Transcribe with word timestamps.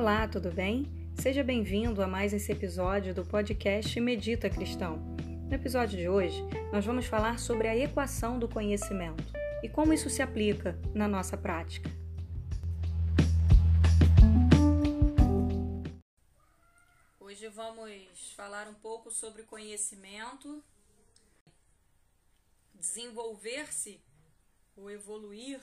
Olá, 0.00 0.26
tudo 0.26 0.50
bem? 0.50 0.86
Seja 1.20 1.44
bem-vindo 1.44 2.02
a 2.02 2.06
mais 2.06 2.32
esse 2.32 2.50
episódio 2.50 3.14
do 3.14 3.22
podcast 3.22 4.00
Medita 4.00 4.48
Cristão. 4.48 4.96
No 5.46 5.54
episódio 5.54 5.98
de 5.98 6.08
hoje, 6.08 6.42
nós 6.72 6.86
vamos 6.86 7.04
falar 7.04 7.38
sobre 7.38 7.68
a 7.68 7.76
equação 7.76 8.38
do 8.38 8.48
conhecimento 8.48 9.22
e 9.62 9.68
como 9.68 9.92
isso 9.92 10.08
se 10.08 10.22
aplica 10.22 10.74
na 10.94 11.06
nossa 11.06 11.36
prática. 11.36 11.90
Hoje 17.20 17.46
vamos 17.48 18.32
falar 18.34 18.68
um 18.68 18.74
pouco 18.74 19.10
sobre 19.10 19.42
conhecimento, 19.42 20.64
desenvolver-se 22.74 24.02
ou 24.74 24.90
evoluir 24.90 25.60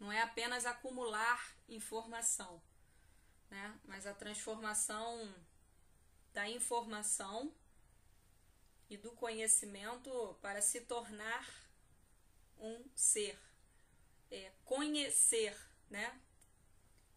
não 0.00 0.10
é 0.10 0.20
apenas 0.20 0.66
acumular 0.66 1.54
informação, 1.68 2.60
né? 3.52 3.78
mas 3.84 4.06
a 4.06 4.14
transformação 4.14 5.30
da 6.32 6.48
informação 6.48 7.52
e 8.88 8.96
do 8.96 9.12
conhecimento 9.12 10.10
para 10.40 10.62
se 10.62 10.80
tornar 10.80 11.46
um 12.58 12.82
ser. 12.94 13.38
É, 14.30 14.50
conhecer, 14.64 15.54
né? 15.90 16.18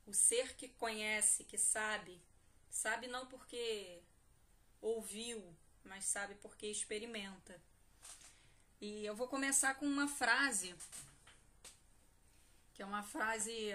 O 0.05 0.13
ser 0.13 0.57
que 0.57 0.67
conhece, 0.67 1.45
que 1.45 1.57
sabe, 1.57 2.21
sabe 2.69 3.07
não 3.07 3.25
porque 3.27 4.01
ouviu, 4.81 5.55
mas 5.85 6.03
sabe 6.03 6.35
porque 6.35 6.67
experimenta. 6.67 7.61
E 8.81 9.05
eu 9.05 9.15
vou 9.15 9.29
começar 9.29 9.75
com 9.75 9.85
uma 9.85 10.09
frase 10.09 10.75
que 12.73 12.81
é 12.81 12.85
uma 12.85 13.03
frase 13.03 13.71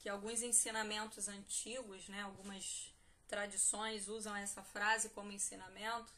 que 0.00 0.08
alguns 0.08 0.40
ensinamentos 0.40 1.28
antigos, 1.28 2.08
né, 2.08 2.22
algumas 2.22 2.92
tradições 3.28 4.08
usam 4.08 4.34
essa 4.34 4.62
frase 4.62 5.10
como 5.10 5.30
ensinamento, 5.30 6.12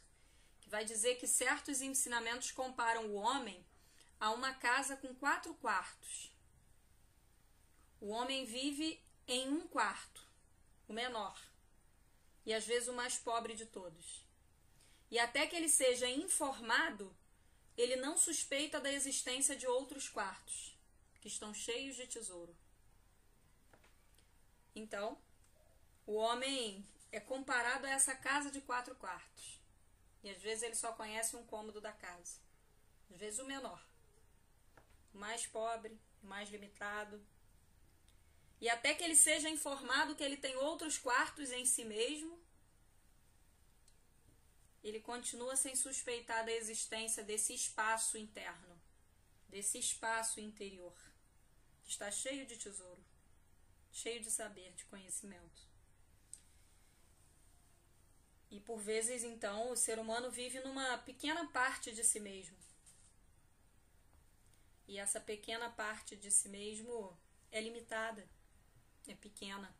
que 0.60 0.70
vai 0.70 0.84
dizer 0.84 1.16
que 1.16 1.26
certos 1.26 1.82
ensinamentos 1.82 2.52
comparam 2.52 3.06
o 3.06 3.14
homem 3.14 3.62
a 4.20 4.30
uma 4.30 4.54
casa 4.54 4.96
com 4.96 5.12
quatro 5.16 5.52
quartos. 5.54 6.32
O 8.00 8.08
homem 8.08 8.44
vive 8.44 9.02
em 9.26 9.48
um 9.48 9.66
quarto, 9.66 10.24
o 10.86 10.92
menor, 10.92 11.36
e 12.46 12.54
às 12.54 12.64
vezes 12.64 12.88
o 12.88 12.92
mais 12.92 13.18
pobre 13.18 13.54
de 13.54 13.66
todos. 13.66 14.24
E 15.10 15.18
até 15.18 15.44
que 15.46 15.56
ele 15.56 15.68
seja 15.68 16.08
informado, 16.08 17.14
ele 17.76 17.96
não 17.96 18.16
suspeita 18.16 18.80
da 18.80 18.92
existência 18.92 19.56
de 19.56 19.66
outros 19.66 20.08
quartos 20.08 20.78
que 21.20 21.26
estão 21.26 21.52
cheios 21.52 21.96
de 21.96 22.06
tesouro. 22.06 22.56
Então, 24.74 25.18
o 26.06 26.14
homem 26.14 26.86
é 27.10 27.20
comparado 27.20 27.86
a 27.86 27.90
essa 27.90 28.14
casa 28.14 28.50
de 28.50 28.60
quatro 28.60 28.94
quartos. 28.96 29.60
E 30.22 30.30
às 30.30 30.40
vezes 30.40 30.62
ele 30.62 30.74
só 30.74 30.92
conhece 30.92 31.36
um 31.36 31.44
cômodo 31.44 31.80
da 31.80 31.92
casa. 31.92 32.38
Às 33.10 33.18
vezes 33.18 33.38
o 33.38 33.44
menor. 33.44 33.84
Mais 35.12 35.46
pobre, 35.46 35.98
mais 36.22 36.48
limitado. 36.48 37.24
E 38.60 38.68
até 38.68 38.94
que 38.94 39.02
ele 39.04 39.16
seja 39.16 39.50
informado 39.50 40.14
que 40.14 40.22
ele 40.22 40.36
tem 40.36 40.56
outros 40.56 40.96
quartos 40.96 41.50
em 41.50 41.66
si 41.66 41.84
mesmo, 41.84 42.40
ele 44.82 45.00
continua 45.00 45.56
sem 45.56 45.74
suspeitar 45.76 46.44
da 46.44 46.52
existência 46.52 47.22
desse 47.22 47.52
espaço 47.54 48.16
interno, 48.16 48.80
desse 49.48 49.78
espaço 49.78 50.40
interior 50.40 50.96
está 51.92 52.10
cheio 52.10 52.46
de 52.46 52.56
tesouro, 52.56 53.04
cheio 53.92 54.20
de 54.20 54.30
saber, 54.30 54.72
de 54.72 54.84
conhecimento. 54.86 55.60
E 58.50 58.60
por 58.60 58.78
vezes, 58.78 59.22
então, 59.22 59.70
o 59.70 59.76
ser 59.76 59.98
humano 59.98 60.30
vive 60.30 60.60
numa 60.60 60.98
pequena 60.98 61.46
parte 61.48 61.92
de 61.92 62.02
si 62.02 62.20
mesmo. 62.20 62.56
E 64.86 64.98
essa 64.98 65.20
pequena 65.20 65.70
parte 65.70 66.16
de 66.16 66.30
si 66.30 66.48
mesmo 66.48 67.16
é 67.50 67.60
limitada, 67.60 68.28
é 69.06 69.14
pequena. 69.14 69.74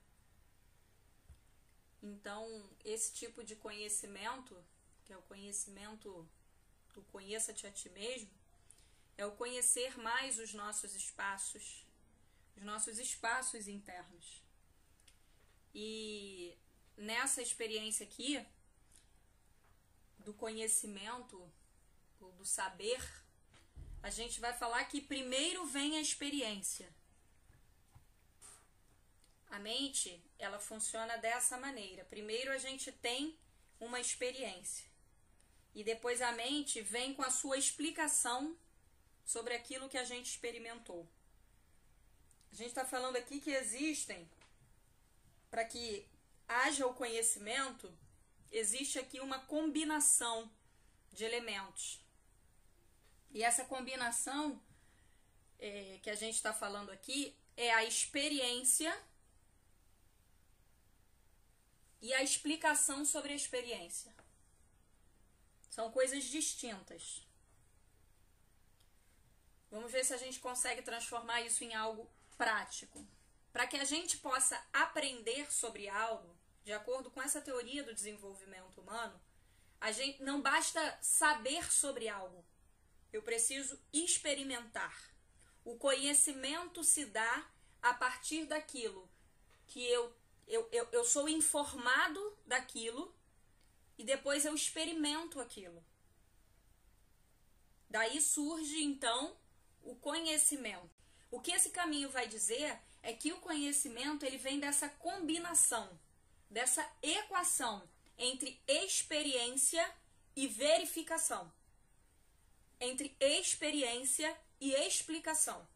Então, 2.02 2.70
esse 2.84 3.12
tipo 3.12 3.44
de 3.44 3.56
conhecimento, 3.56 4.56
que 5.04 5.12
é 5.12 5.16
o 5.16 5.22
conhecimento 5.22 6.28
do 6.94 7.02
conheça-te 7.04 7.66
a 7.66 7.70
ti 7.70 7.88
mesmo, 7.90 8.30
é 9.16 9.26
o 9.26 9.36
conhecer 9.36 9.98
mais 9.98 10.38
os 10.38 10.52
nossos 10.54 10.94
espaços, 10.94 11.86
os 12.56 12.62
nossos 12.62 12.98
espaços 12.98 13.68
internos. 13.68 14.42
E 15.74 16.56
nessa 16.96 17.40
experiência 17.40 18.06
aqui, 18.06 18.44
do 20.18 20.32
conhecimento, 20.34 21.50
do 22.18 22.44
saber, 22.44 23.02
a 24.02 24.10
gente 24.10 24.40
vai 24.40 24.52
falar 24.52 24.84
que 24.84 25.00
primeiro 25.00 25.64
vem 25.66 25.96
a 25.96 26.00
experiência. 26.00 26.92
A 29.48 29.58
mente, 29.58 30.22
ela 30.38 30.58
funciona 30.58 31.16
dessa 31.18 31.58
maneira. 31.58 32.04
Primeiro 32.06 32.50
a 32.52 32.58
gente 32.58 32.90
tem 32.90 33.38
uma 33.78 34.00
experiência. 34.00 34.86
E 35.74 35.84
depois 35.84 36.20
a 36.20 36.32
mente 36.32 36.80
vem 36.80 37.14
com 37.14 37.22
a 37.22 37.30
sua 37.30 37.56
explicação 37.58 38.56
sobre 39.24 39.54
aquilo 39.54 39.88
que 39.88 39.98
a 39.98 40.04
gente 40.04 40.26
experimentou. 40.26 41.08
A 42.52 42.54
gente 42.54 42.68
está 42.68 42.84
falando 42.84 43.16
aqui 43.16 43.40
que 43.40 43.50
existem, 43.50 44.30
para 45.50 45.64
que 45.64 46.06
haja 46.46 46.86
o 46.86 46.92
conhecimento, 46.92 47.90
existe 48.50 48.98
aqui 48.98 49.20
uma 49.20 49.38
combinação 49.38 50.50
de 51.10 51.24
elementos. 51.24 52.04
E 53.30 53.42
essa 53.42 53.64
combinação 53.64 54.62
é, 55.58 55.98
que 56.02 56.10
a 56.10 56.14
gente 56.14 56.34
está 56.34 56.52
falando 56.52 56.90
aqui 56.90 57.34
é 57.56 57.72
a 57.72 57.84
experiência 57.84 58.92
e 62.02 62.12
a 62.12 62.22
explicação 62.22 63.06
sobre 63.06 63.32
a 63.32 63.36
experiência. 63.36 64.14
São 65.70 65.90
coisas 65.90 66.24
distintas. 66.24 67.26
Vamos 69.70 69.90
ver 69.90 70.04
se 70.04 70.12
a 70.12 70.18
gente 70.18 70.38
consegue 70.38 70.82
transformar 70.82 71.40
isso 71.40 71.64
em 71.64 71.74
algo 71.74 72.06
prático. 72.36 73.06
Para 73.52 73.66
que 73.66 73.76
a 73.76 73.84
gente 73.84 74.18
possa 74.18 74.60
aprender 74.72 75.52
sobre 75.52 75.88
algo, 75.88 76.36
de 76.64 76.72
acordo 76.72 77.10
com 77.10 77.20
essa 77.20 77.40
teoria 77.40 77.82
do 77.82 77.94
desenvolvimento 77.94 78.80
humano, 78.80 79.20
a 79.80 79.90
gente 79.92 80.22
não 80.22 80.40
basta 80.40 80.98
saber 81.02 81.70
sobre 81.72 82.08
algo. 82.08 82.44
Eu 83.12 83.22
preciso 83.22 83.78
experimentar. 83.92 85.12
O 85.64 85.76
conhecimento 85.76 86.82
se 86.82 87.04
dá 87.04 87.50
a 87.82 87.92
partir 87.92 88.46
daquilo 88.46 89.10
que 89.66 89.84
eu, 89.84 90.14
eu, 90.46 90.68
eu, 90.70 90.88
eu 90.92 91.04
sou 91.04 91.28
informado 91.28 92.38
daquilo 92.46 93.14
e 93.98 94.04
depois 94.04 94.44
eu 94.44 94.54
experimento 94.54 95.40
aquilo. 95.40 95.84
Daí 97.90 98.20
surge 98.20 98.82
então 98.82 99.36
o 99.82 99.94
conhecimento. 99.96 101.01
O 101.32 101.40
que 101.40 101.50
esse 101.50 101.70
caminho 101.70 102.10
vai 102.10 102.28
dizer 102.28 102.78
é 103.02 103.14
que 103.14 103.32
o 103.32 103.40
conhecimento 103.40 104.22
ele 104.22 104.36
vem 104.36 104.60
dessa 104.60 104.86
combinação, 104.90 105.98
dessa 106.50 106.86
equação 107.02 107.88
entre 108.18 108.62
experiência 108.68 109.82
e 110.36 110.46
verificação. 110.46 111.50
Entre 112.78 113.16
experiência 113.18 114.38
e 114.60 114.74
explicação. 114.74 115.66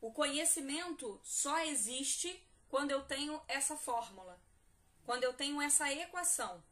O 0.00 0.10
conhecimento 0.10 1.20
só 1.22 1.58
existe 1.58 2.42
quando 2.70 2.92
eu 2.92 3.02
tenho 3.02 3.38
essa 3.46 3.76
fórmula, 3.76 4.40
quando 5.04 5.24
eu 5.24 5.34
tenho 5.34 5.60
essa 5.60 5.92
equação 5.92 6.64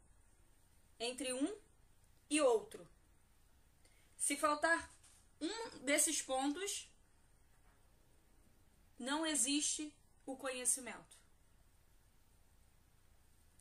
entre 0.99 1.31
um 1.31 1.55
e 2.27 2.41
outro. 2.41 2.89
Se 4.17 4.35
faltar 4.35 4.91
um 5.39 5.79
desses 5.85 6.23
pontos, 6.23 6.88
não 8.99 9.25
existe 9.25 9.93
o 10.25 10.35
conhecimento. 10.35 11.17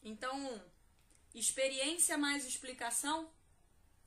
Então, 0.02 0.62
experiência 1.34 2.18
mais 2.18 2.44
explicação 2.44 3.32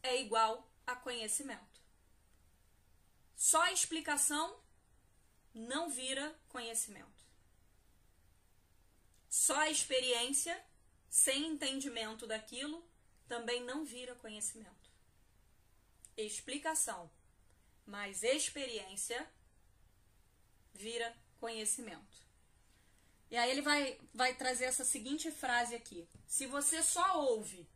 é 0.03 0.21
igual 0.21 0.69
a 0.85 0.95
conhecimento. 0.95 1.81
Só 3.35 3.65
explicação 3.67 4.59
não 5.53 5.89
vira 5.89 6.37
conhecimento. 6.49 7.25
Só 9.29 9.65
experiência, 9.65 10.61
sem 11.09 11.47
entendimento 11.47 12.27
daquilo, 12.27 12.85
também 13.27 13.63
não 13.63 13.85
vira 13.85 14.13
conhecimento. 14.15 14.91
Explicação 16.17 17.09
mais 17.85 18.23
experiência 18.23 19.27
vira 20.73 21.15
conhecimento. 21.41 22.21
E 23.31 23.35
aí 23.35 23.49
ele 23.49 23.61
vai, 23.61 23.99
vai 24.13 24.35
trazer 24.35 24.65
essa 24.65 24.85
seguinte 24.85 25.31
frase 25.31 25.73
aqui: 25.73 26.07
Se 26.27 26.45
você 26.45 26.83
só 26.83 27.19
ouve 27.19 27.67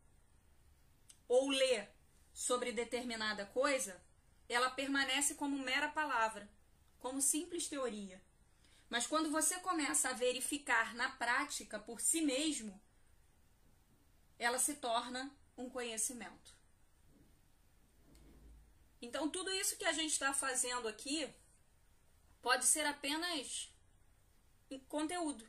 ou 1.27 1.49
lê 1.49 1.87
sobre 2.31 2.71
determinada 2.71 3.45
coisa, 3.47 3.99
ela 4.47 4.69
permanece 4.69 5.33
como 5.33 5.57
mera 5.57 5.89
palavra, 5.89 6.47
como 6.99 7.21
simples 7.21 7.67
teoria. 7.67 8.21
Mas 8.87 9.07
quando 9.07 9.31
você 9.31 9.59
começa 9.59 10.09
a 10.09 10.13
verificar 10.13 10.93
na 10.93 11.09
prática 11.09 11.79
por 11.79 11.99
si 11.99 12.21
mesmo, 12.21 12.79
ela 14.37 14.59
se 14.59 14.75
torna 14.75 15.35
um 15.57 15.69
conhecimento. 15.69 16.53
Então, 19.01 19.29
tudo 19.29 19.51
isso 19.51 19.77
que 19.77 19.85
a 19.85 19.91
gente 19.91 20.11
está 20.11 20.33
fazendo 20.33 20.87
aqui 20.87 21.33
pode 22.45 22.65
ser 22.65 22.85
apenas 22.85 23.73
conteúdo, 24.87 25.43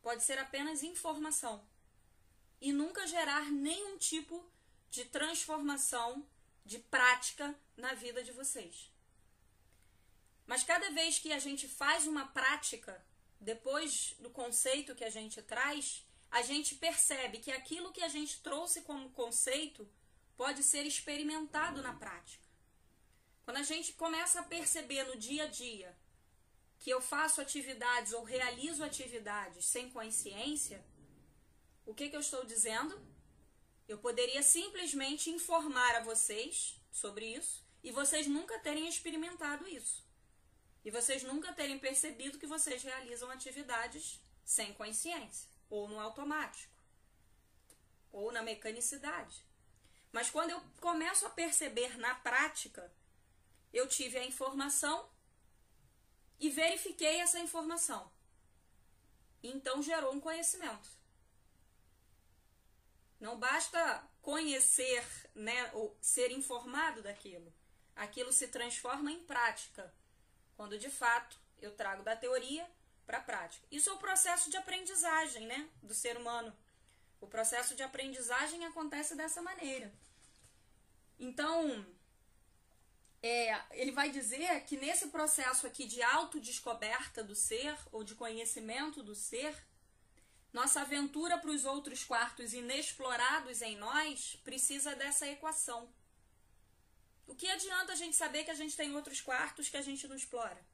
pode 0.00 0.22
ser 0.22 0.38
apenas 0.38 0.82
informação 0.82 1.68
e 2.62 2.72
nunca 2.72 3.06
gerar 3.06 3.52
nenhum 3.52 3.98
tipo 3.98 4.42
de 4.88 5.04
transformação, 5.04 6.26
de 6.64 6.78
prática 6.78 7.54
na 7.76 7.92
vida 7.92 8.24
de 8.24 8.32
vocês. 8.32 8.90
Mas 10.46 10.64
cada 10.64 10.90
vez 10.92 11.18
que 11.18 11.30
a 11.30 11.38
gente 11.38 11.68
faz 11.68 12.06
uma 12.06 12.26
prática, 12.28 13.04
depois 13.38 14.14
do 14.18 14.30
conceito 14.30 14.94
que 14.94 15.04
a 15.04 15.10
gente 15.10 15.42
traz, 15.42 16.06
a 16.30 16.40
gente 16.40 16.74
percebe 16.76 17.36
que 17.36 17.52
aquilo 17.52 17.92
que 17.92 18.02
a 18.02 18.08
gente 18.08 18.40
trouxe 18.40 18.80
como 18.80 19.10
conceito 19.10 19.86
pode 20.38 20.62
ser 20.62 20.86
experimentado 20.86 21.82
na 21.82 21.92
prática. 21.92 22.47
Quando 23.48 23.56
a 23.56 23.62
gente 23.62 23.94
começa 23.94 24.40
a 24.40 24.42
perceber 24.42 25.04
no 25.04 25.16
dia 25.16 25.44
a 25.44 25.46
dia 25.46 25.96
que 26.78 26.90
eu 26.90 27.00
faço 27.00 27.40
atividades 27.40 28.12
ou 28.12 28.22
realizo 28.22 28.84
atividades 28.84 29.64
sem 29.64 29.88
consciência, 29.88 30.84
o 31.86 31.94
que, 31.94 32.10
que 32.10 32.16
eu 32.16 32.20
estou 32.20 32.44
dizendo? 32.44 33.00
Eu 33.88 33.96
poderia 33.96 34.42
simplesmente 34.42 35.30
informar 35.30 35.94
a 35.96 36.02
vocês 36.02 36.78
sobre 36.92 37.24
isso 37.24 37.64
e 37.82 37.90
vocês 37.90 38.26
nunca 38.26 38.58
terem 38.58 38.86
experimentado 38.86 39.66
isso. 39.66 40.06
E 40.84 40.90
vocês 40.90 41.22
nunca 41.22 41.50
terem 41.54 41.78
percebido 41.78 42.38
que 42.38 42.46
vocês 42.46 42.82
realizam 42.82 43.30
atividades 43.30 44.20
sem 44.44 44.74
consciência, 44.74 45.48
ou 45.70 45.88
no 45.88 45.98
automático, 45.98 46.74
ou 48.12 48.30
na 48.30 48.42
mecanicidade. 48.42 49.42
Mas 50.12 50.28
quando 50.28 50.50
eu 50.50 50.62
começo 50.82 51.24
a 51.24 51.30
perceber 51.30 51.96
na 51.96 52.14
prática, 52.16 52.92
eu 53.72 53.86
tive 53.86 54.18
a 54.18 54.24
informação 54.24 55.08
e 56.38 56.48
verifiquei 56.50 57.20
essa 57.20 57.38
informação. 57.38 58.10
Então 59.42 59.82
gerou 59.82 60.12
um 60.12 60.20
conhecimento. 60.20 60.88
Não 63.20 63.38
basta 63.38 64.02
conhecer, 64.22 65.04
né, 65.34 65.70
ou 65.72 65.96
ser 66.00 66.30
informado 66.30 67.02
daquilo. 67.02 67.52
Aquilo 67.96 68.32
se 68.32 68.48
transforma 68.48 69.10
em 69.10 69.24
prática 69.24 69.92
quando 70.56 70.78
de 70.78 70.90
fato 70.90 71.36
eu 71.60 71.72
trago 71.74 72.02
da 72.02 72.14
teoria 72.14 72.68
para 73.06 73.18
a 73.18 73.22
prática. 73.22 73.66
Isso 73.70 73.90
é 73.90 73.92
o 73.92 73.98
processo 73.98 74.50
de 74.50 74.56
aprendizagem 74.56 75.46
né, 75.46 75.68
do 75.82 75.94
ser 75.94 76.16
humano. 76.16 76.56
O 77.20 77.26
processo 77.26 77.74
de 77.74 77.82
aprendizagem 77.82 78.64
acontece 78.64 79.16
dessa 79.16 79.42
maneira. 79.42 79.92
Então, 81.18 81.84
é, 83.22 83.60
ele 83.72 83.90
vai 83.90 84.10
dizer 84.10 84.64
que 84.64 84.76
nesse 84.76 85.08
processo 85.08 85.66
aqui 85.66 85.86
de 85.86 86.02
autodescoberta 86.02 87.22
do 87.24 87.34
ser, 87.34 87.76
ou 87.90 88.04
de 88.04 88.14
conhecimento 88.14 89.02
do 89.02 89.14
ser, 89.14 89.54
nossa 90.52 90.80
aventura 90.80 91.36
para 91.38 91.50
os 91.50 91.64
outros 91.64 92.04
quartos 92.04 92.52
inexplorados 92.52 93.60
em 93.60 93.76
nós 93.76 94.36
precisa 94.44 94.94
dessa 94.94 95.26
equação. 95.26 95.92
O 97.26 97.34
que 97.34 97.46
adianta 97.46 97.92
a 97.92 97.96
gente 97.96 98.16
saber 98.16 98.44
que 98.44 98.50
a 98.50 98.54
gente 98.54 98.76
tem 98.76 98.94
outros 98.94 99.20
quartos 99.20 99.68
que 99.68 99.76
a 99.76 99.82
gente 99.82 100.08
não 100.08 100.16
explora? 100.16 100.64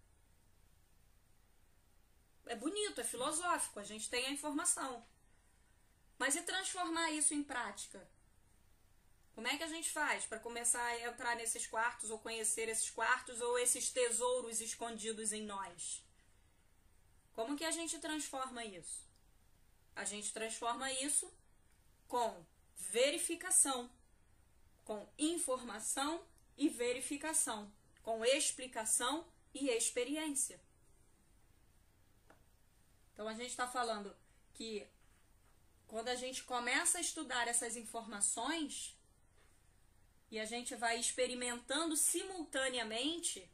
É 2.47 2.55
bonito, 2.55 3.01
é 3.01 3.05
filosófico, 3.05 3.81
a 3.81 3.85
gente 3.85 4.09
tem 4.09 4.27
a 4.27 4.31
informação. 4.31 5.05
Mas 6.19 6.37
e 6.37 6.43
transformar 6.43 7.11
isso 7.11 7.35
em 7.35 7.43
prática? 7.43 8.07
Como 9.35 9.49
é 9.49 9.57
que 9.57 9.65
a 9.65 9.69
gente 9.69 9.91
faz 9.91 10.25
para 10.25 10.39
começar 10.39 10.85
a 10.85 11.01
entrar 11.01 11.35
nesses 11.35 11.67
quartos, 11.67 12.11
ou 12.11 12.19
conhecer 12.19 12.69
esses 12.69 12.89
quartos, 12.89 13.41
ou 13.41 13.59
esses 13.59 13.91
tesouros 13.91 14.61
escondidos 14.61 15.33
em 15.33 15.43
nós? 15.43 16.05
Como 17.33 17.57
que 17.57 17.65
a 17.65 17.73
gente 17.73 17.99
transforma 17.99 18.65
isso? 18.65 19.05
A 19.97 20.05
gente 20.05 20.33
transforma 20.33 20.91
isso 20.93 21.33
com 22.07 22.45
verificação, 22.77 23.91
com 24.85 25.09
informação 25.19 26.25
e 26.57 26.69
verificação, 26.69 27.73
com 28.03 28.25
explicação 28.25 29.27
e 29.53 29.69
experiência. 29.69 30.61
Então 33.13 33.27
a 33.27 33.35
gente 33.35 33.51
está 33.51 33.67
falando 33.67 34.15
que 34.53 34.87
quando 35.89 36.09
a 36.09 36.15
gente 36.15 36.45
começa 36.45 36.99
a 36.99 37.01
estudar 37.01 37.49
essas 37.49 37.77
informações 37.77 38.97
e 40.35 40.41
a 40.41 40.45
gente 40.45 40.75
vai 40.75 40.99
experimentando 40.99 41.97
simultaneamente, 41.97 43.49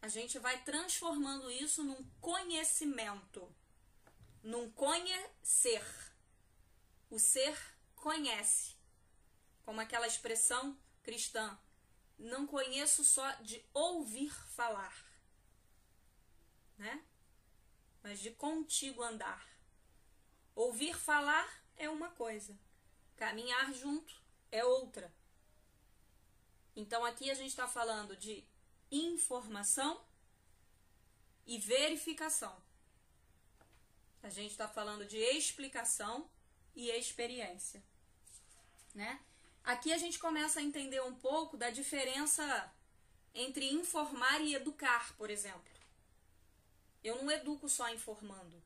a 0.00 0.08
gente 0.08 0.38
vai 0.38 0.64
transformando 0.64 1.50
isso 1.50 1.84
num 1.84 2.02
conhecimento, 2.22 3.54
num 4.42 4.70
conhecer. 4.70 5.84
O 7.10 7.18
ser 7.18 7.54
conhece, 7.96 8.76
como 9.62 9.78
aquela 9.78 10.06
expressão 10.06 10.74
cristã, 11.02 11.60
não 12.18 12.46
conheço 12.46 13.04
só 13.04 13.30
de 13.42 13.62
ouvir 13.74 14.32
falar, 14.56 15.04
né? 16.78 17.04
Mas 18.02 18.20
de 18.20 18.30
contigo 18.30 19.02
andar. 19.02 19.46
Ouvir 20.54 20.96
falar 20.98 21.62
é 21.76 21.90
uma 21.90 22.08
coisa, 22.12 22.58
caminhar 23.16 23.74
junto 23.74 24.27
é 24.50 24.64
outra. 24.64 25.12
Então 26.74 27.04
aqui 27.04 27.30
a 27.30 27.34
gente 27.34 27.50
está 27.50 27.66
falando 27.66 28.16
de 28.16 28.44
informação 28.90 30.00
e 31.46 31.58
verificação. 31.58 32.56
A 34.22 34.30
gente 34.30 34.50
está 34.50 34.68
falando 34.68 35.04
de 35.06 35.16
explicação 35.16 36.28
e 36.74 36.90
experiência, 36.90 37.82
né? 38.94 39.20
Aqui 39.64 39.92
a 39.92 39.98
gente 39.98 40.18
começa 40.18 40.60
a 40.60 40.62
entender 40.62 41.02
um 41.02 41.14
pouco 41.14 41.56
da 41.56 41.70
diferença 41.70 42.72
entre 43.34 43.70
informar 43.70 44.40
e 44.40 44.54
educar, 44.54 45.14
por 45.16 45.30
exemplo. 45.30 45.72
Eu 47.02 47.22
não 47.22 47.30
educo 47.30 47.68
só 47.68 47.88
informando. 47.90 48.62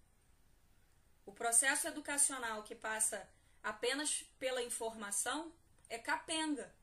O 1.25 1.33
processo 1.33 1.87
educacional 1.87 2.63
que 2.63 2.75
passa 2.75 3.29
apenas 3.63 4.25
pela 4.39 4.63
informação 4.63 5.53
é 5.93 5.99
capenga. 5.99 6.75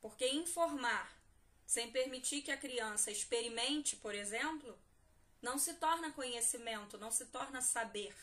Porque 0.00 0.28
informar 0.28 1.12
sem 1.66 1.90
permitir 1.90 2.42
que 2.42 2.52
a 2.52 2.56
criança 2.56 3.10
experimente, 3.10 3.96
por 3.96 4.14
exemplo, 4.14 4.78
não 5.42 5.58
se 5.58 5.74
torna 5.74 6.12
conhecimento, 6.12 6.96
não 6.98 7.10
se 7.10 7.26
torna 7.26 7.60
saber. 7.60 8.14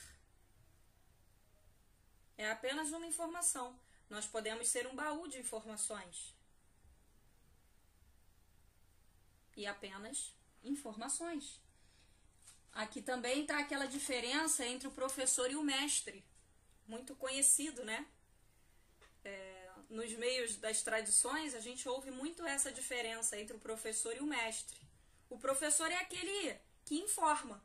É 2.37 2.49
apenas 2.49 2.91
uma 2.91 3.05
informação. 3.05 3.77
Nós 4.09 4.25
podemos 4.25 4.69
ser 4.69 4.87
um 4.87 4.95
baú 4.95 5.27
de 5.27 5.37
informações. 5.37 6.33
E 9.57 9.65
apenas 9.67 10.33
informações. 10.63 11.59
Aqui 12.71 13.01
também 13.01 13.41
está 13.41 13.59
aquela 13.59 13.85
diferença 13.85 14.65
entre 14.65 14.87
o 14.87 14.91
professor 14.91 15.51
e 15.51 15.57
o 15.57 15.63
mestre, 15.63 16.23
muito 16.87 17.15
conhecido, 17.15 17.83
né? 17.83 18.07
Nos 19.89 20.11
meios 20.13 20.57
das 20.57 20.81
tradições, 20.81 21.55
a 21.55 21.61
gente 21.61 21.87
ouve 21.87 22.11
muito 22.11 22.45
essa 22.45 22.71
diferença 22.71 23.39
entre 23.39 23.55
o 23.55 23.59
professor 23.59 24.15
e 24.15 24.19
o 24.19 24.25
mestre. 24.25 24.77
O 25.29 25.37
professor 25.37 25.89
é 25.89 25.95
aquele 25.95 26.57
que 26.83 26.95
informa. 26.95 27.63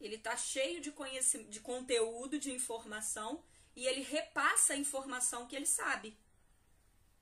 Ele 0.00 0.16
está 0.16 0.34
cheio 0.36 0.80
de, 0.80 0.90
conhecimento, 0.90 1.50
de 1.50 1.60
conteúdo, 1.60 2.38
de 2.38 2.50
informação, 2.50 3.44
e 3.76 3.86
ele 3.86 4.02
repassa 4.02 4.72
a 4.72 4.76
informação 4.76 5.46
que 5.46 5.54
ele 5.54 5.66
sabe. 5.66 6.16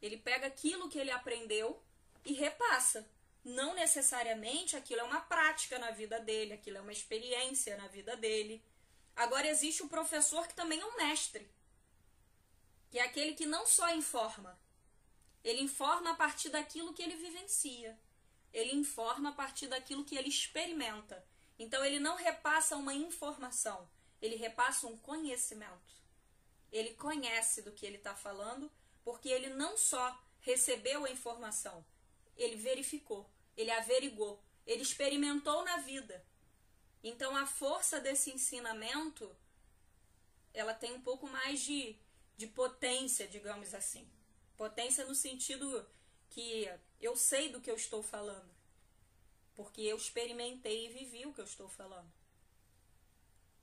Ele 0.00 0.16
pega 0.16 0.46
aquilo 0.46 0.88
que 0.88 0.98
ele 0.98 1.10
aprendeu 1.10 1.82
e 2.24 2.32
repassa. 2.32 3.08
Não 3.44 3.74
necessariamente 3.74 4.76
aquilo 4.76 5.00
é 5.00 5.04
uma 5.04 5.20
prática 5.20 5.78
na 5.78 5.90
vida 5.90 6.20
dele, 6.20 6.52
aquilo 6.52 6.78
é 6.78 6.80
uma 6.80 6.92
experiência 6.92 7.76
na 7.76 7.88
vida 7.88 8.16
dele. 8.16 8.62
Agora 9.16 9.48
existe 9.48 9.82
o 9.82 9.88
professor 9.88 10.46
que 10.46 10.54
também 10.54 10.80
é 10.80 10.86
um 10.86 10.96
mestre, 10.96 11.50
que 12.90 12.98
é 12.98 13.02
aquele 13.02 13.34
que 13.34 13.46
não 13.46 13.66
só 13.66 13.94
informa, 13.94 14.58
ele 15.44 15.60
informa 15.60 16.10
a 16.10 16.14
partir 16.14 16.48
daquilo 16.48 16.92
que 16.92 17.02
ele 17.02 17.16
vivencia, 17.16 17.98
ele 18.52 18.74
informa 18.74 19.30
a 19.30 19.32
partir 19.32 19.66
daquilo 19.66 20.04
que 20.04 20.16
ele 20.16 20.28
experimenta. 20.28 21.24
Então 21.58 21.84
ele 21.84 21.98
não 21.98 22.16
repassa 22.16 22.76
uma 22.76 22.94
informação, 22.94 23.88
ele 24.20 24.36
repassa 24.36 24.86
um 24.86 24.96
conhecimento. 24.96 25.98
Ele 26.70 26.94
conhece 26.94 27.62
do 27.62 27.72
que 27.72 27.86
ele 27.86 27.96
está 27.96 28.14
falando, 28.14 28.70
porque 29.04 29.28
ele 29.28 29.48
não 29.48 29.76
só 29.76 30.18
recebeu 30.40 31.04
a 31.04 31.10
informação, 31.10 31.84
ele 32.36 32.56
verificou, 32.56 33.28
ele 33.56 33.70
averigou, 33.70 34.42
ele 34.66 34.82
experimentou 34.82 35.64
na 35.64 35.78
vida. 35.78 36.24
Então 37.02 37.36
a 37.36 37.46
força 37.46 38.00
desse 38.00 38.30
ensinamento, 38.30 39.34
ela 40.52 40.74
tem 40.74 40.92
um 40.92 41.00
pouco 41.00 41.26
mais 41.26 41.60
de, 41.60 41.98
de 42.38 42.46
potência, 42.46 43.26
digamos 43.26 43.74
assim. 43.74 44.08
Potência 44.56 45.04
no 45.04 45.14
sentido 45.14 45.86
que 46.30 46.70
eu 47.00 47.16
sei 47.16 47.50
do 47.50 47.60
que 47.60 47.70
eu 47.70 47.74
estou 47.74 48.00
falando. 48.00 48.48
Porque 49.56 49.82
eu 49.82 49.96
experimentei 49.96 50.86
e 50.86 50.92
vivi 50.92 51.26
o 51.26 51.34
que 51.34 51.40
eu 51.40 51.44
estou 51.44 51.68
falando. 51.68 52.10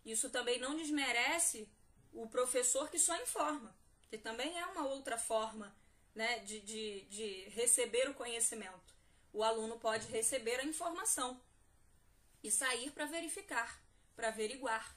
Isso 0.03 0.29
também 0.29 0.59
não 0.59 0.75
desmerece 0.75 1.69
o 2.11 2.27
professor 2.27 2.91
que 2.91 2.99
só 2.99 3.19
informa, 3.21 3.75
que 4.09 4.17
também 4.17 4.59
é 4.59 4.65
uma 4.65 4.85
outra 4.87 5.17
forma 5.17 5.75
né, 6.13 6.39
de, 6.39 6.59
de, 6.59 7.01
de 7.05 7.49
receber 7.49 8.09
o 8.09 8.13
conhecimento. 8.13 8.93
O 9.31 9.41
aluno 9.41 9.79
pode 9.79 10.07
receber 10.07 10.59
a 10.59 10.65
informação 10.65 11.41
e 12.43 12.51
sair 12.51 12.91
para 12.91 13.05
verificar, 13.05 13.81
para 14.15 14.27
averiguar, 14.27 14.95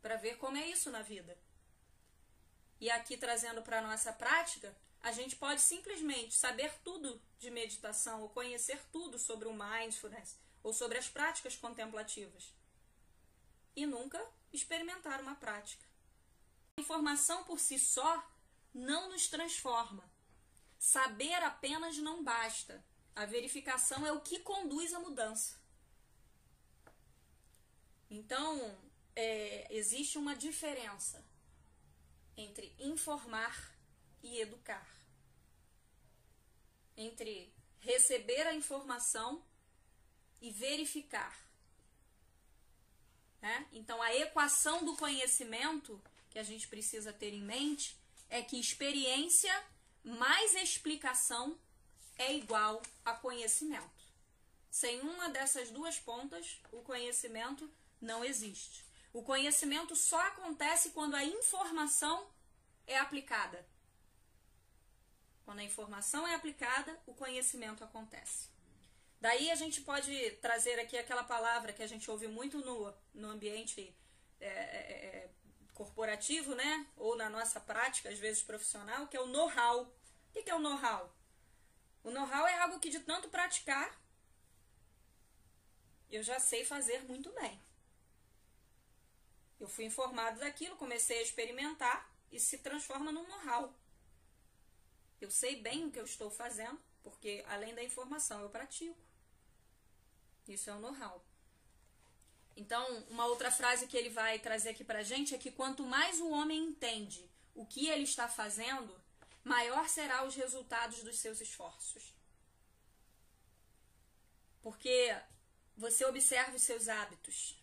para 0.00 0.16
ver 0.16 0.38
como 0.38 0.56
é 0.56 0.66
isso 0.68 0.90
na 0.90 1.02
vida. 1.02 1.36
E 2.80 2.90
aqui 2.90 3.16
trazendo 3.16 3.62
para 3.62 3.78
a 3.78 3.82
nossa 3.82 4.12
prática, 4.12 4.76
a 5.02 5.12
gente 5.12 5.36
pode 5.36 5.60
simplesmente 5.60 6.34
saber 6.34 6.72
tudo 6.84 7.20
de 7.38 7.50
meditação 7.50 8.22
ou 8.22 8.28
conhecer 8.28 8.80
tudo 8.92 9.18
sobre 9.18 9.48
o 9.48 9.54
mindfulness 9.54 10.36
ou 10.62 10.72
sobre 10.72 10.98
as 10.98 11.08
práticas 11.08 11.56
contemplativas 11.56 12.52
e 13.76 13.86
nunca 13.86 14.20
experimentar 14.52 15.20
uma 15.20 15.34
prática. 15.36 15.84
A 16.76 16.80
informação 16.80 17.44
por 17.44 17.60
si 17.60 17.78
só 17.78 18.26
não 18.74 19.10
nos 19.10 19.28
transforma. 19.28 20.04
Saber 20.78 21.42
apenas 21.42 21.98
não 21.98 22.24
basta. 22.24 22.84
A 23.14 23.24
verificação 23.24 24.06
é 24.06 24.12
o 24.12 24.20
que 24.20 24.40
conduz 24.40 24.92
à 24.92 25.00
mudança. 25.00 25.58
Então, 28.10 28.78
é, 29.14 29.66
existe 29.74 30.18
uma 30.18 30.34
diferença 30.34 31.24
entre 32.36 32.74
informar 32.78 33.74
e 34.22 34.40
educar. 34.40 34.86
Entre 36.96 37.52
receber 37.80 38.46
a 38.46 38.54
informação 38.54 39.42
e 40.40 40.50
verificar. 40.50 41.36
Né? 43.40 43.66
Então, 43.72 44.02
a 44.02 44.14
equação 44.14 44.84
do 44.84 44.96
conhecimento 44.96 46.00
que 46.30 46.38
a 46.38 46.42
gente 46.42 46.68
precisa 46.68 47.12
ter 47.12 47.32
em 47.32 47.42
mente 47.42 47.96
é 48.28 48.42
que 48.42 48.58
experiência 48.58 49.64
mais 50.02 50.54
explicação 50.54 51.58
é 52.18 52.34
igual 52.34 52.82
a 53.04 53.14
conhecimento. 53.14 54.06
Sem 54.70 55.00
uma 55.00 55.28
dessas 55.28 55.70
duas 55.70 55.98
pontas, 55.98 56.60
o 56.72 56.82
conhecimento 56.82 57.70
não 58.00 58.24
existe. 58.24 58.85
O 59.16 59.22
conhecimento 59.22 59.96
só 59.96 60.20
acontece 60.26 60.90
quando 60.90 61.14
a 61.14 61.24
informação 61.24 62.28
é 62.86 62.98
aplicada. 62.98 63.66
Quando 65.42 65.60
a 65.60 65.64
informação 65.64 66.28
é 66.28 66.34
aplicada, 66.34 66.94
o 67.06 67.14
conhecimento 67.14 67.82
acontece. 67.82 68.50
Daí 69.18 69.50
a 69.50 69.54
gente 69.54 69.80
pode 69.80 70.32
trazer 70.42 70.78
aqui 70.78 70.98
aquela 70.98 71.24
palavra 71.24 71.72
que 71.72 71.82
a 71.82 71.86
gente 71.86 72.10
ouve 72.10 72.28
muito 72.28 72.58
no, 72.58 72.92
no 73.14 73.30
ambiente 73.30 73.96
é, 74.38 74.48
é, 74.48 75.06
é 75.06 75.30
corporativo, 75.72 76.54
né? 76.54 76.86
Ou 76.94 77.16
na 77.16 77.30
nossa 77.30 77.58
prática, 77.58 78.10
às 78.10 78.18
vezes 78.18 78.42
profissional, 78.42 79.06
que 79.06 79.16
é 79.16 79.20
o 79.22 79.28
know-how. 79.28 79.84
O 80.34 80.42
que 80.42 80.50
é 80.50 80.54
o 80.54 80.58
know-how? 80.58 81.10
O 82.04 82.10
know-how 82.10 82.46
é 82.46 82.58
algo 82.60 82.78
que 82.78 82.90
de 82.90 83.00
tanto 83.00 83.30
praticar, 83.30 83.98
eu 86.10 86.22
já 86.22 86.38
sei 86.38 86.66
fazer 86.66 87.02
muito 87.04 87.32
bem. 87.32 87.65
Eu 89.58 89.68
fui 89.68 89.84
informado 89.84 90.40
daquilo, 90.40 90.76
comecei 90.76 91.18
a 91.18 91.22
experimentar 91.22 92.10
e 92.30 92.38
se 92.38 92.58
transforma 92.58 93.10
num 93.10 93.26
know-how. 93.26 93.74
Eu 95.20 95.30
sei 95.30 95.56
bem 95.62 95.86
o 95.86 95.90
que 95.90 95.98
eu 95.98 96.04
estou 96.04 96.30
fazendo, 96.30 96.78
porque 97.02 97.44
além 97.48 97.74
da 97.74 97.82
informação 97.82 98.40
eu 98.42 98.50
pratico. 98.50 98.96
Isso 100.46 100.68
é 100.68 100.74
o 100.74 100.80
know-how. 100.80 101.24
Então, 102.56 103.04
uma 103.10 103.26
outra 103.26 103.50
frase 103.50 103.86
que 103.86 103.96
ele 103.96 104.08
vai 104.08 104.38
trazer 104.38 104.70
aqui 104.70 104.84
pra 104.84 105.02
gente 105.02 105.34
é 105.34 105.38
que 105.38 105.50
quanto 105.50 105.82
mais 105.82 106.20
o 106.20 106.30
homem 106.30 106.64
entende 106.64 107.30
o 107.54 107.66
que 107.66 107.88
ele 107.88 108.04
está 108.04 108.28
fazendo, 108.28 108.98
maior 109.44 109.88
será 109.88 110.24
os 110.24 110.34
resultados 110.34 111.02
dos 111.02 111.18
seus 111.18 111.40
esforços. 111.40 112.14
Porque 114.62 115.14
você 115.76 116.04
observa 116.04 116.56
os 116.56 116.62
seus 116.62 116.88
hábitos. 116.88 117.62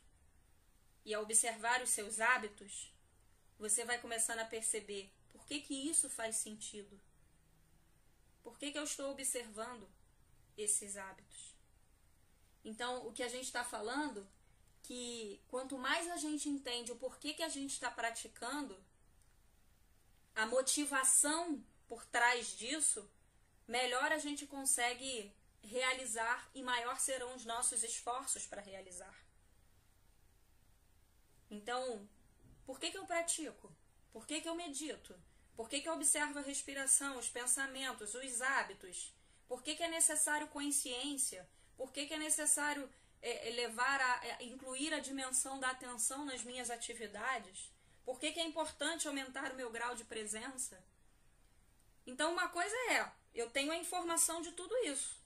E 1.06 1.14
ao 1.14 1.24
observar 1.24 1.82
os 1.82 1.90
seus 1.90 2.20
hábitos, 2.20 2.94
você 3.58 3.84
vai 3.86 4.00
começando 4.00 4.40
a 4.40 4.46
perceber 4.46 5.12
por 5.30 5.46
que, 5.46 5.62
que 5.62 5.74
isso 5.90 6.10
faz 6.10 6.38
sentido. 6.38 7.00
Por 8.42 8.58
que, 8.58 8.72
que 8.72 8.80
eu 8.80 8.84
estou 8.84 9.12
observando 9.12 9.90
esses 10.58 10.98
hábitos? 10.98 11.56
Então, 12.64 13.08
o 13.08 13.12
que 13.12 13.24
a 13.24 13.28
gente 13.28 13.46
está 13.46 13.64
falando 13.64 14.28
que 14.84 15.42
quanto 15.48 15.78
mais 15.78 16.10
a 16.10 16.18
gente 16.18 16.50
entende 16.50 16.92
o 16.92 16.98
porquê 16.98 17.34
que 17.34 17.44
a 17.44 17.50
gente 17.50 17.72
está 17.72 17.90
praticando, 17.90 18.78
a 20.36 20.46
motivação 20.46 21.64
por 21.88 22.06
trás 22.06 22.58
disso, 22.58 23.10
melhor 23.68 24.12
a 24.12 24.18
gente 24.18 24.46
consegue 24.46 25.34
realizar 25.62 26.50
e 26.54 26.62
maior 26.62 27.00
serão 27.00 27.34
os 27.34 27.46
nossos 27.46 27.84
esforços 27.84 28.46
para 28.46 28.62
realizar. 28.62 29.23
Então, 31.54 32.10
por 32.66 32.80
que, 32.80 32.90
que 32.90 32.98
eu 32.98 33.06
pratico? 33.06 33.72
Por 34.12 34.26
que, 34.26 34.42
que 34.42 34.50
eu 34.50 34.56
medito? 34.56 35.14
Por 35.56 35.70
que, 35.70 35.82
que 35.82 35.88
eu 35.88 35.94
observo 35.94 36.40
a 36.40 36.42
respiração, 36.42 37.20
os 37.20 37.30
pensamentos, 37.30 38.16
os 38.16 38.42
hábitos? 38.42 39.14
Por 39.48 39.62
que, 39.62 39.76
que 39.76 39.84
é 39.84 39.88
necessário 39.88 40.48
consciência? 40.48 41.48
Por 41.78 41.92
que, 41.94 42.08
que 42.08 42.14
é 42.16 42.18
necessário 42.18 42.90
é, 43.22 43.50
é, 43.50 43.52
levar 43.52 44.02
a 44.02 44.26
é, 44.26 44.44
incluir 44.46 44.96
a 44.96 45.00
dimensão 45.00 45.60
da 45.60 45.70
atenção 45.70 46.26
nas 46.26 46.44
minhas 46.44 46.72
atividades? 46.72 47.72
Por 48.04 48.20
que, 48.20 48.32
que 48.32 48.40
é 48.40 48.44
importante 48.44 49.08
aumentar 49.08 49.52
o 49.52 49.56
meu 49.56 49.70
grau 49.70 49.96
de 49.96 50.06
presença? 50.06 50.84
Então, 52.06 52.34
uma 52.34 52.50
coisa 52.50 52.76
é, 52.92 53.12
eu 53.36 53.48
tenho 53.52 53.72
a 53.72 53.78
informação 53.78 54.42
de 54.42 54.52
tudo 54.54 54.76
isso. 54.80 55.22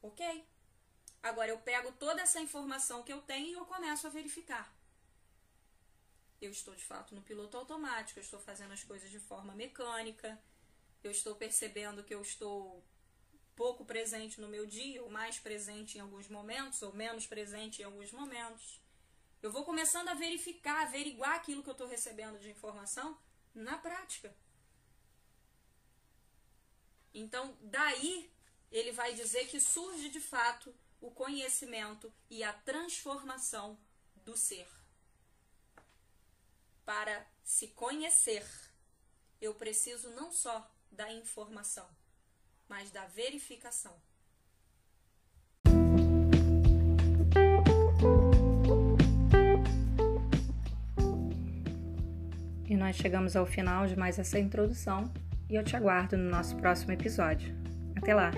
Ok. 0.00 0.46
Agora, 1.22 1.50
eu 1.50 1.58
pego 1.58 1.92
toda 1.92 2.20
essa 2.20 2.40
informação 2.40 3.02
que 3.02 3.12
eu 3.12 3.22
tenho 3.22 3.48
e 3.48 3.52
eu 3.52 3.64
começo 3.64 4.06
a 4.06 4.10
verificar. 4.10 4.74
Eu 6.40 6.50
estou 6.50 6.74
de 6.74 6.84
fato 6.84 7.14
no 7.14 7.22
piloto 7.22 7.56
automático, 7.56 8.18
eu 8.18 8.24
estou 8.24 8.40
fazendo 8.40 8.72
as 8.72 8.82
coisas 8.82 9.08
de 9.08 9.20
forma 9.20 9.54
mecânica, 9.54 10.36
eu 11.04 11.12
estou 11.12 11.36
percebendo 11.36 12.02
que 12.02 12.12
eu 12.12 12.20
estou 12.20 12.84
pouco 13.54 13.84
presente 13.84 14.40
no 14.40 14.48
meu 14.48 14.66
dia, 14.66 15.02
ou 15.02 15.08
mais 15.10 15.38
presente 15.38 15.98
em 15.98 16.00
alguns 16.00 16.28
momentos, 16.28 16.82
ou 16.82 16.92
menos 16.92 17.26
presente 17.26 17.82
em 17.82 17.84
alguns 17.84 18.10
momentos. 18.10 18.80
Eu 19.40 19.52
vou 19.52 19.64
começando 19.64 20.08
a 20.08 20.14
verificar, 20.14 20.82
averiguar 20.82 21.34
aquilo 21.34 21.62
que 21.62 21.68
eu 21.68 21.72
estou 21.72 21.86
recebendo 21.86 22.40
de 22.40 22.50
informação 22.50 23.16
na 23.54 23.78
prática. 23.78 24.34
Então, 27.14 27.56
daí 27.60 28.32
ele 28.70 28.90
vai 28.90 29.14
dizer 29.14 29.46
que 29.46 29.60
surge 29.60 30.08
de 30.08 30.20
fato 30.20 30.74
o 31.02 31.10
conhecimento 31.10 32.10
e 32.30 32.42
a 32.44 32.52
transformação 32.52 33.76
do 34.24 34.36
ser. 34.36 34.68
Para 36.84 37.26
se 37.42 37.68
conhecer, 37.68 38.46
eu 39.40 39.52
preciso 39.54 40.10
não 40.10 40.30
só 40.30 40.70
da 40.90 41.12
informação, 41.12 41.86
mas 42.68 42.90
da 42.92 43.04
verificação. 43.06 44.00
E 52.68 52.76
nós 52.76 52.96
chegamos 52.96 53.34
ao 53.34 53.44
final 53.44 53.86
de 53.86 53.96
mais 53.96 54.18
essa 54.18 54.38
introdução 54.38 55.12
e 55.50 55.56
eu 55.56 55.64
te 55.64 55.76
aguardo 55.76 56.16
no 56.16 56.30
nosso 56.30 56.56
próximo 56.56 56.92
episódio. 56.92 57.54
Até 57.96 58.14
lá! 58.14 58.30